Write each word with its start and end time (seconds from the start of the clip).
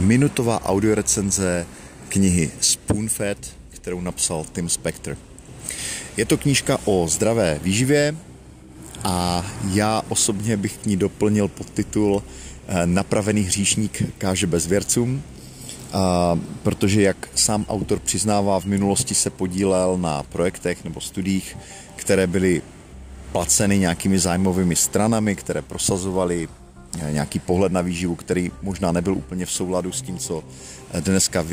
minutová 0.00 0.64
audiorecenze 0.64 1.66
knihy 2.08 2.50
Spoonfed, 2.60 3.56
kterou 3.70 4.00
napsal 4.00 4.46
Tim 4.52 4.68
Spector. 4.68 5.16
Je 6.16 6.24
to 6.24 6.36
knížka 6.36 6.78
o 6.84 7.08
zdravé 7.08 7.60
výživě 7.62 8.16
a 9.04 9.46
já 9.72 10.02
osobně 10.08 10.56
bych 10.56 10.76
k 10.76 10.86
ní 10.86 10.96
doplnil 10.96 11.48
podtitul 11.48 12.22
eh, 12.68 12.86
Napravený 12.86 13.42
hříšník 13.42 14.02
káže 14.18 14.46
bezvěrcům, 14.46 15.22
protože 16.62 17.02
jak 17.02 17.28
sám 17.34 17.66
autor 17.68 17.98
přiznává, 17.98 18.60
v 18.60 18.64
minulosti 18.64 19.14
se 19.14 19.30
podílel 19.30 19.98
na 19.98 20.22
projektech 20.22 20.84
nebo 20.84 21.00
studiích, 21.00 21.56
které 21.96 22.26
byly 22.26 22.62
placeny 23.32 23.78
nějakými 23.78 24.18
zájmovými 24.18 24.76
stranami, 24.76 25.36
které 25.36 25.62
prosazovaly 25.62 26.48
eh, 26.48 26.69
nějaký 27.10 27.38
pohled 27.38 27.72
na 27.72 27.80
výživu, 27.80 28.14
který 28.14 28.52
možná 28.62 28.92
nebyl 28.92 29.14
úplně 29.14 29.46
v 29.46 29.52
souladu 29.52 29.92
s 29.92 30.02
tím, 30.02 30.18
co 30.18 30.44
eh, 30.92 31.00
dneska 31.00 31.44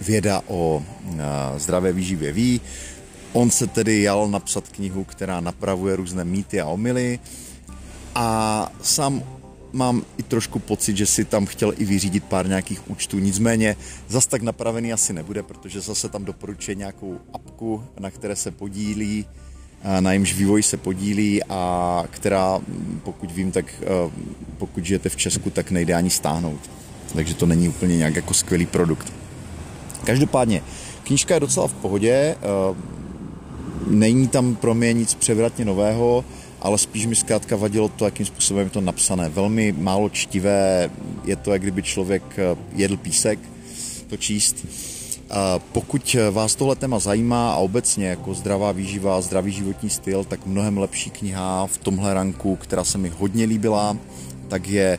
věda 0.00 0.42
o 0.46 0.82
eh, 0.82 1.58
zdravé 1.58 1.92
výživě 1.92 2.32
ví. 2.32 2.60
On 3.32 3.50
se 3.50 3.66
tedy 3.66 4.02
jal 4.02 4.28
napsat 4.28 4.68
knihu, 4.68 5.04
která 5.04 5.40
napravuje 5.40 5.96
různé 5.96 6.24
mýty 6.24 6.60
a 6.60 6.66
omily. 6.66 7.18
A 8.14 8.68
sám 8.82 9.22
mám 9.72 10.04
i 10.16 10.22
trošku 10.22 10.58
pocit, 10.58 10.96
že 10.96 11.06
si 11.06 11.24
tam 11.24 11.46
chtěl 11.46 11.72
i 11.78 11.84
vyřídit 11.84 12.24
pár 12.24 12.48
nějakých 12.48 12.90
účtů, 12.90 13.18
nicméně 13.18 13.76
zas 14.08 14.26
tak 14.26 14.42
napravený 14.42 14.92
asi 14.92 15.12
nebude, 15.12 15.42
protože 15.42 15.80
zase 15.80 16.08
tam 16.08 16.24
doporučuje 16.24 16.74
nějakou 16.74 17.20
apku, 17.32 17.84
na 18.00 18.10
které 18.10 18.36
se 18.36 18.50
podílí 18.50 19.26
na 20.00 20.12
jimž 20.12 20.34
vývoj 20.34 20.62
se 20.62 20.76
podílí 20.76 21.42
a 21.48 22.04
která, 22.10 22.60
pokud 23.04 23.30
vím, 23.30 23.52
tak 23.52 23.64
pokud 24.58 24.86
žijete 24.86 25.08
v 25.08 25.16
Česku, 25.16 25.50
tak 25.50 25.70
nejde 25.70 25.94
ani 25.94 26.10
stáhnout. 26.10 26.70
Takže 27.14 27.34
to 27.34 27.46
není 27.46 27.68
úplně 27.68 27.96
nějak 27.96 28.16
jako 28.16 28.34
skvělý 28.34 28.66
produkt. 28.66 29.12
Každopádně, 30.04 30.62
knížka 31.04 31.34
je 31.34 31.40
docela 31.40 31.68
v 31.68 31.74
pohodě, 31.74 32.36
není 33.86 34.28
tam 34.28 34.54
pro 34.54 34.74
mě 34.74 34.92
nic 34.92 35.14
převratně 35.14 35.64
nového, 35.64 36.24
ale 36.60 36.78
spíš 36.78 37.06
mi 37.06 37.14
zkrátka 37.14 37.56
vadilo 37.56 37.88
to, 37.88 38.04
jakým 38.04 38.26
způsobem 38.26 38.64
je 38.64 38.70
to 38.70 38.80
napsané. 38.80 39.28
Velmi 39.28 39.72
málo 39.72 40.08
čtivé, 40.08 40.90
je 41.24 41.36
to, 41.36 41.52
jak 41.52 41.62
kdyby 41.62 41.82
člověk 41.82 42.22
jedl 42.72 42.96
písek, 42.96 43.38
to 44.08 44.16
číst. 44.16 44.66
Pokud 45.72 46.16
vás 46.30 46.54
tohle 46.54 46.76
téma 46.76 46.98
zajímá 46.98 47.52
a 47.52 47.56
obecně 47.56 48.06
jako 48.06 48.34
zdravá 48.34 48.72
výživa, 48.72 49.20
zdravý 49.20 49.52
životní 49.52 49.90
styl, 49.90 50.24
tak 50.24 50.46
mnohem 50.46 50.78
lepší 50.78 51.10
kniha 51.10 51.66
v 51.66 51.78
tomhle 51.78 52.14
ranku, 52.14 52.56
která 52.56 52.84
se 52.84 52.98
mi 52.98 53.08
hodně 53.08 53.44
líbila, 53.44 53.96
tak 54.48 54.68
je 54.68 54.98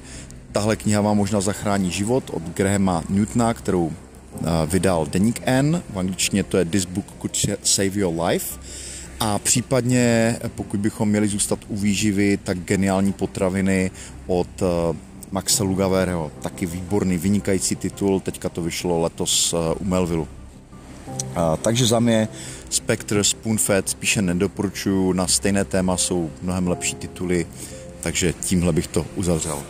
tahle 0.51 0.75
kniha 0.75 1.01
vám 1.01 1.17
možná 1.17 1.41
zachrání 1.41 1.91
život 1.91 2.23
od 2.33 2.43
Grahama 2.43 3.03
Newtona, 3.09 3.53
kterou 3.53 3.91
vydal 4.65 5.05
Deník 5.05 5.41
N, 5.45 5.83
v 5.93 5.99
angličtině 5.99 6.43
to 6.43 6.57
je 6.57 6.65
This 6.65 6.85
Book 6.85 7.05
Could 7.21 7.37
Save 7.63 7.99
Your 7.99 8.21
Life. 8.23 8.59
A 9.19 9.39
případně, 9.39 10.35
pokud 10.55 10.79
bychom 10.79 11.09
měli 11.09 11.27
zůstat 11.27 11.59
u 11.67 11.77
výživy, 11.77 12.37
tak 12.37 12.59
geniální 12.59 13.13
potraviny 13.13 13.91
od 14.27 14.47
Maxa 15.33 15.63
Lugavereho, 15.63 16.31
taky 16.41 16.65
výborný, 16.65 17.17
vynikající 17.17 17.75
titul, 17.75 18.19
teďka 18.19 18.49
to 18.49 18.61
vyšlo 18.61 19.01
letos 19.01 19.53
eh, 19.53 19.75
u 19.79 19.83
Melvillu. 19.83 20.27
Takže 21.61 21.85
za 21.85 21.99
mě 21.99 22.27
Spectre, 22.69 23.23
Spoonfed 23.23 23.89
spíše 23.89 24.21
nedoporučuju, 24.21 25.13
na 25.13 25.27
stejné 25.27 25.65
téma 25.65 25.97
jsou 25.97 26.29
mnohem 26.41 26.67
lepší 26.67 26.95
tituly, 26.95 27.47
takže 28.01 28.33
tímhle 28.33 28.73
bych 28.73 28.87
to 28.87 29.05
uzavřel. 29.15 29.63